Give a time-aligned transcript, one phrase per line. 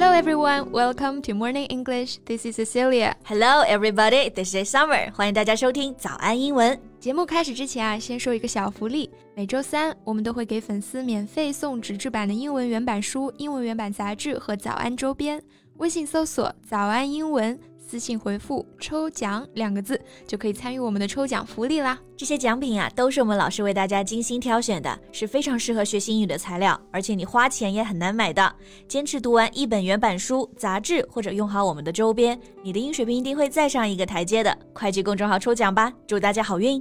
[0.00, 2.20] Hello everyone, welcome to Morning English.
[2.24, 3.16] This is Cecilia.
[3.22, 5.12] Hello everybody, this is Summer.
[5.12, 6.80] 欢迎大家收听早安英文。
[6.98, 9.10] 节目开始之前啊，先说一个小福利。
[9.34, 15.38] 每周三我们都会给粉丝免费送纸质版的英文原版书、英文原版杂志和早安周边。
[15.76, 17.60] 微信搜索“早安英文”。
[17.90, 21.98] 私信回复“抽奖”两个字，就可以参与我们的抽奖福利啦！
[22.16, 28.54] 这些奖品啊，都是我们老师为大家精心挑选的，是非常适合学习英语的材料，而且你花钱也很难买的。
[28.86, 34.56] 坚持读完一本原版书、杂志，或者用好我们的周边，你的英语水平一定会再上一个台阶的。
[34.72, 36.80] 快去公众号抽奖吧，祝大家好运！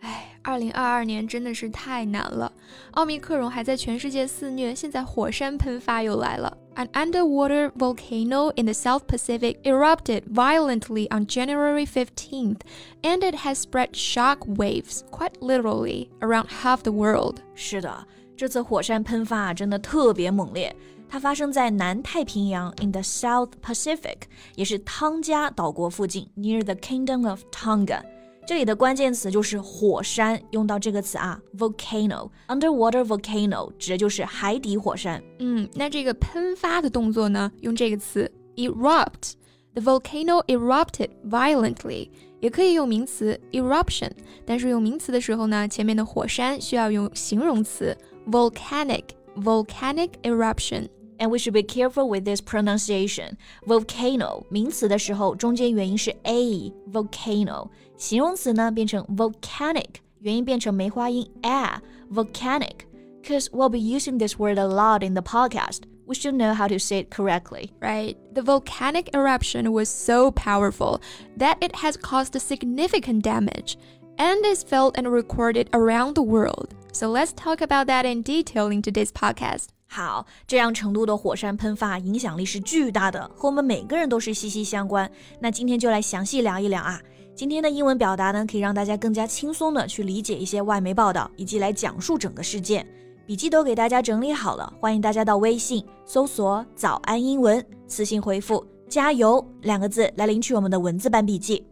[0.00, 2.50] 哎，二零二二年真的是太难了，
[2.92, 6.56] 奥密克戎还在全世界肆虐，现在火山喷发又来了。
[6.75, 12.61] An underwater volcano in the South Pacific erupted violently on January 15th,
[13.03, 17.41] and it has spread shock waves, quite literally, around half the world.
[17.53, 20.73] 是的，这次火山喷发真的特别猛烈。
[21.09, 24.21] 它发生在南太平洋 in the South Pacific，
[24.55, 28.01] 也是汤加岛国附近，near the Kingdom of Tonga。
[28.46, 35.22] 这里的关键词就是火山，用到这个词啊，volcano，underwater volcano 指的就是海底火山。
[35.38, 39.32] 嗯，那这个喷发的动作呢，用这个词 erupt。
[39.72, 44.10] The volcano erupted violently，也可以用名词 eruption，
[44.44, 47.96] 但是用名词的时候呢，前面的火山需要用形容词
[48.30, 50.88] volcanic，volcanic eruption。
[51.23, 53.37] And we should be careful with this pronunciation.
[53.65, 62.85] Volcano 名词的时候，中间元音是 a，volcano 形容词呢变成 volcanic，元音变成梅花音 a，volcanic.
[63.21, 65.81] Because we'll be using this word a lot in the podcast.
[66.05, 67.71] We should know how to say it correctly.
[67.81, 68.15] Right.
[68.33, 71.01] The volcanic eruption was so powerful
[71.37, 73.77] that it has caused significant damage
[74.17, 76.73] and is felt and recorded around the world.
[76.93, 79.67] So let's talk about that in detail in today's podcast.
[79.94, 85.08] 好，这样程度的火山喷发影响力是巨大的，和我们每个人都是息息相关。
[85.38, 87.00] 那今天就来详细聊一聊啊。
[87.32, 92.84] 今天的英文表达呢，可以让大家更加轻松的去理解一些外媒报道，以及来讲述整个事件。
[93.24, 101.64] 笔记都给大家整理好了，欢迎大家到微信搜索“早安英文”，私信回复“加油”两个字来领取我们的文字版笔记。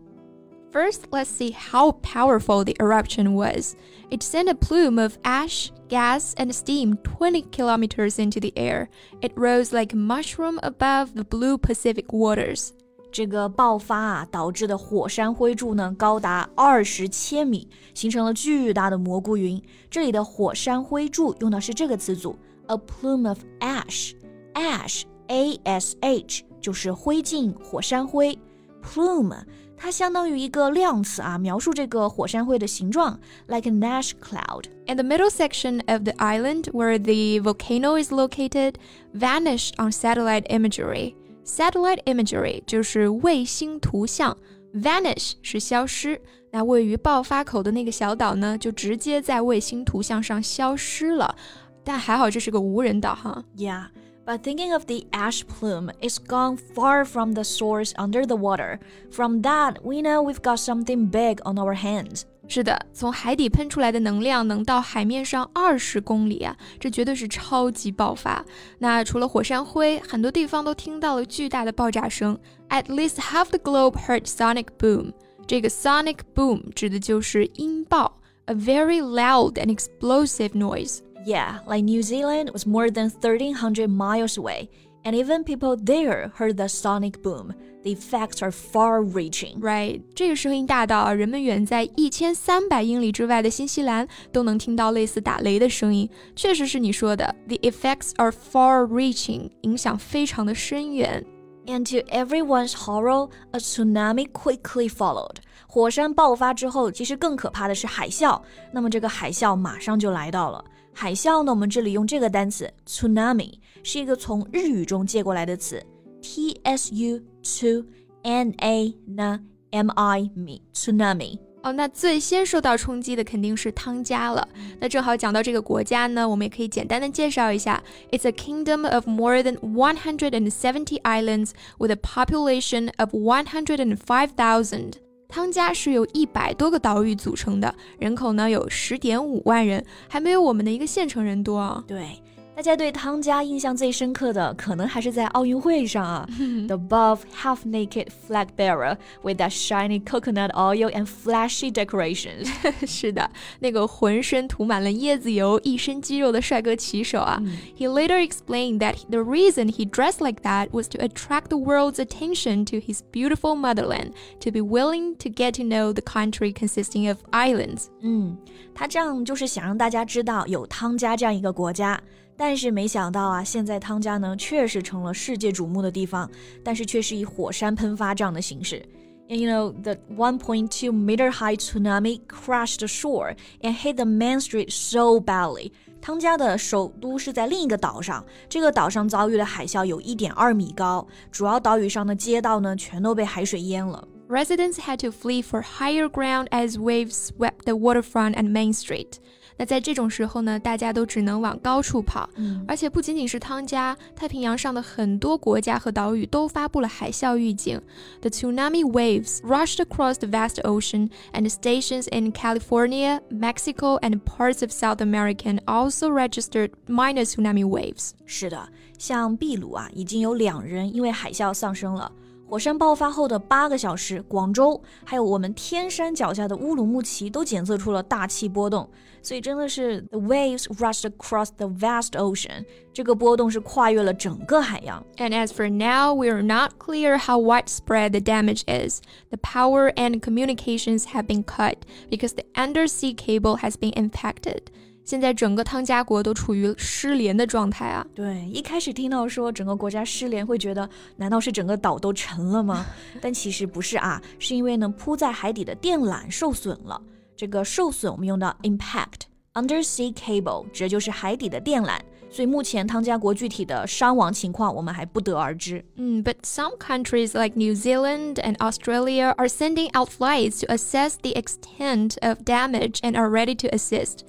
[0.71, 3.75] First, let's see how powerful the eruption was.
[4.11, 8.89] It sent a plume of ash, gas, and steam 20 kilometers into the air.
[9.21, 12.73] It rose like a mushroom above the blue Pacific waters.
[13.09, 19.59] 这个爆发啊导致的火山灰柱呢，高达二十千米，形成了巨大的蘑菇云。
[19.89, 22.37] 这里的火山灰柱用的是这个词组，
[22.67, 28.37] a plume of ash，ash，a s h，就是灰烬、火山灰。
[28.81, 29.43] plume
[29.79, 34.63] 它相当于一个量词啊，描述这个火山灰的形状，like an ash cloud.
[34.87, 38.75] And the middle section of the island where the volcano is located
[39.13, 41.13] vanished on satellite imagery.
[41.45, 44.35] Satellite imagery 就是卫星图像，
[44.73, 46.19] vanish 是消失。
[46.49, 51.35] 那位于爆发口的那个小岛呢，就直接在卫星图像上消失了。
[51.83, 53.43] 但还好这是个无人岛哈。
[53.55, 53.85] Yeah.
[54.25, 58.79] But thinking of the ash plume, it's gone far from the source under the water.
[59.09, 62.23] From that, we know we've got something big on our hands.
[62.49, 68.43] 是的，从海底喷出来的能量能到海面上二十公里啊，这绝对是超级爆发。
[68.79, 72.37] 那除了火山灰，很多地方都听到了巨大的爆炸声。
[72.69, 75.13] At least half the globe heard sonic boom。
[75.45, 80.99] 这个 sonic boom 指的就是音爆，a very loud and explosive noise。
[81.25, 84.69] yeah, like New Zealand was more than 1,300 miles away,
[85.03, 87.53] and even people there heard the sonic boom.
[87.83, 89.61] The effects are far-reaching.
[89.61, 96.09] Right，这个声音大到啊，人们远在一千三百英里之外的新西兰都能听到类似打雷的声音。
[96.35, 101.25] 确实是你说的，the effects are far-reaching，影响非常的深远。
[101.65, 105.35] And to everyone's horror, a tsunami quickly followed.
[105.67, 108.41] 火山爆发之后，其实更可怕的是海啸。
[108.71, 110.63] 那么这个海啸马上就来到了。
[110.93, 113.53] 海啸呢，我们这里用这个单词 tsunami
[113.83, 115.83] 是一个从日语中借过来的词，
[116.21, 117.85] t s u t
[118.23, 119.39] n a 呢
[119.71, 121.39] m i me tsunami。
[121.63, 124.47] 哦，那最先受到冲击的肯定是汤加了。
[124.79, 127.83] 那正好讲到这个国家呢，我们也可以简单的介绍一下。
[128.11, 135.00] It's a kingdom of more than 170 islands with a population of 105,000.
[135.32, 141.82] 汤加是由一百多个岛屿组成的，人口呢有十点五万人，还没有我们的一个县城人多啊。
[141.86, 142.22] 对，
[142.54, 146.28] 大家对汤加印象最深刻的，可能还是在奥运会上啊。
[146.68, 152.46] The buff, half-naked flag bearer with that shiny coconut oil and flashy decorations。
[152.86, 153.28] 是的，
[153.60, 157.42] 那个浑身涂满了椰子油、一身肌肉的帅哥旗手啊。
[157.76, 162.64] He later explained that the reason he dressed like that was to attract the world's attention
[162.66, 167.18] to his beautiful motherland, to be willing to get to know the country consisting of
[167.32, 167.86] islands。
[168.02, 168.36] 嗯，
[168.74, 171.98] 他这样就是想让大家知道有汤加这样一个国家。
[172.36, 176.30] 但是没想到啊，现在汤加呢确实成了世界瞩目的地方，
[176.64, 178.82] 但是却是以火山喷发这样的形式。
[179.28, 184.70] And you know, the 1.2 meter high tsunami crashed the shore and hit the main street
[184.70, 185.70] so badly.
[186.00, 194.06] 汤加的首都是在另一个岛上，这个岛上遭遇了海啸，有一点二米高，主要岛屿上的街道呢全都被海水淹了。
[194.28, 199.18] Residents had to flee for higher ground as waves swept the waterfront and Main Street.
[199.56, 207.80] 那在这种时候呢，大家都只能往高处跑，嗯、而且不仅仅是汤加，太平洋上的很多国家和岛屿都发布了海啸预警。
[208.20, 214.70] The tsunami waves rushed across the vast ocean, and stations in California, Mexico, and parts of
[214.70, 218.10] South America also registered minor tsunami waves.
[218.26, 218.68] 是的，
[218.98, 222.10] 像秘鲁啊，已经有两人因为海啸丧生了。
[222.51, 228.89] 火山爆发后的八个小时，广州还有我们天山脚下的乌鲁木齐都检测出了大气波动，
[229.21, 232.63] 所以真的是 the waves rushed across the vast ocean，
[232.93, 235.05] 这个波动是跨越了整个海洋。
[235.17, 239.01] And as for now, we are not clear how widespread the damage is.
[239.29, 241.79] The power and communications have been cut
[242.09, 244.67] because the undersea cable has been impacted.
[245.04, 248.06] 现在整个汤加国都处于失联的状态啊！
[248.14, 252.86] 对，一开始听到说整个国家失联，会觉得难道是整个岛都沉了吗？
[253.20, 257.00] 但其实不是啊，是因为呢铺在海底的电缆受损了。
[257.36, 259.22] 这个受损我们用到 impact
[259.54, 261.98] undersea cable，指的就是海底的电缆。
[262.30, 265.84] 所以目前汤加国具体的伤亡情况我们还不得而知。
[265.96, 272.16] 嗯，But some countries like New Zealand and Australia are sending out flights to assess the extent
[272.26, 274.20] of damage and are ready to assist.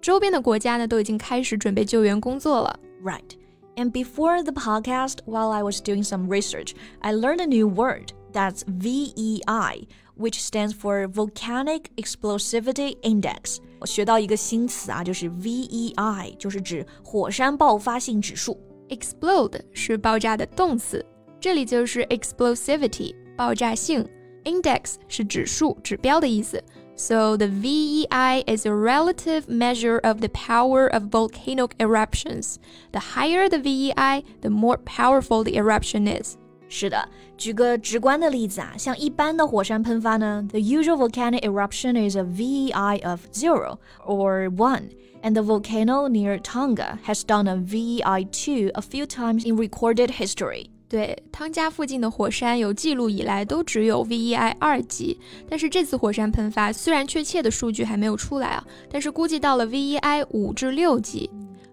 [0.00, 2.78] 周边的国家呢都已经开始准备救援工作了。
[3.02, 3.36] Right.
[3.76, 8.12] And before the podcast, while I was doing some research, I learned a new word.
[8.32, 9.86] That's VEI,
[10.16, 13.58] which stands for Volcanic Explosivity Index.
[13.80, 18.58] 我学到一个新词啊，就是 VEI，就是指火山爆发性指数。
[18.88, 21.04] Explode 是爆炸的动词，
[21.40, 24.06] 这里就是 explosivity 爆炸性，
[24.44, 26.62] index 是指数、指标的意思。
[26.94, 32.58] so the VEI is a relative measure of the power of volcanic eruptions.
[32.92, 36.36] The higher the VEI, the more powerful the eruption is.
[36.68, 44.90] 是的，举个直观的例子啊，像一般的火山喷发呢，the usual volcanic eruption is a VEI of zero or one,
[45.22, 50.10] and the volcano near Tonga has done a VEI two a few times in recorded
[50.18, 50.70] history.
[50.90, 55.18] 对，汤加附近的火山有记录以来都只有 VEI 二级，
[55.48, 61.28] 但是这次火山喷发虽然确切的数据还没有出来啊，但是估计到了 VEI 五至六级。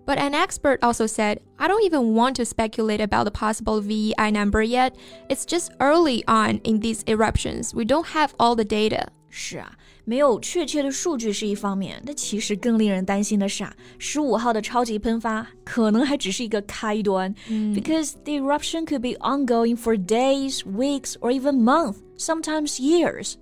[0.06, 4.32] But an expert also said, I don't even want to speculate about the possible VEI
[4.32, 4.92] number yet.
[5.30, 7.74] It's just early on in these eruptions.
[7.74, 9.08] We don't have all the data.
[9.30, 9.72] 是啊，
[10.06, 23.36] 没有确切的数据是一方面，但其实更令人担心的是啊，十五号的超级喷发可能还只是一个开端、嗯、，because the eruption could be ongoing for days, weeks, or even months, sometimes years.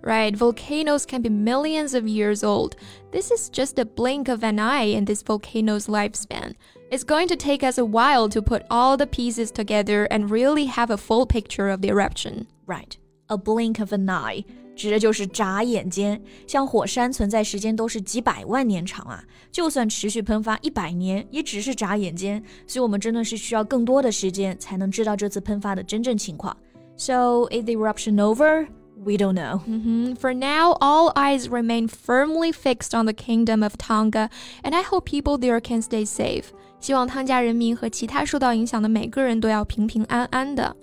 [0.00, 2.76] Right, volcanoes can be millions of years old.
[3.10, 6.54] This is just a blink of an eye in this volcano's lifespan.
[6.92, 10.66] It's going to take us a while to put all the pieces together and really
[10.66, 12.46] have a full picture of the eruption.
[12.64, 12.96] Right,
[13.28, 14.44] a blink of an eye.
[14.76, 22.42] 指的就是眨眼间，像火山存在时间都是几百万年长啊，就算持续喷发一百年，也只是眨眼间。
[22.66, 26.56] 所以，我们真的是需要更多的时间才能知道这次喷发的真正情况。
[26.96, 28.68] So, is the eruption over?
[29.04, 29.60] We don't know.
[29.66, 30.16] Mm -hmm.
[30.16, 34.28] For now, all eyes remain firmly fixed on the kingdom of Tonga,
[34.62, 36.46] and I hope people there can stay safe.
[36.80, 40.76] 希望汤加人民和其他受到影响的每个人都要平平安安的。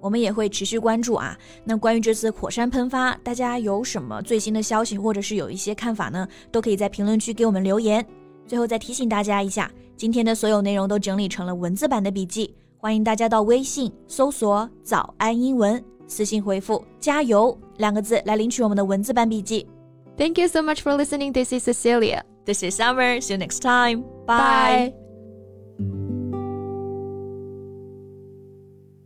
[0.00, 1.36] 我们也会持续关注啊。
[1.64, 6.26] 那关于这次火山喷发，大家有什么最新的消息，或者是有一些看法呢？
[6.50, 8.04] 都可以在评论区给我们留言。
[8.46, 19.66] 最后再提醒大家一下，今天的所有内容都整理成了文字版的笔记，欢迎大家到微信搜索“早安英文”，私信回复“加油”两个字来领取我们的文字版笔记。
[20.16, 21.32] Thank you so much for listening.
[21.32, 22.22] This is Cecilia.
[22.44, 23.20] This is Summer.
[23.20, 24.04] See you next time.
[24.26, 25.05] Bye.